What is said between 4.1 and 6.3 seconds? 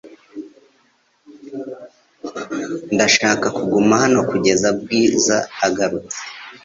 kugeza Bwiza agarutse.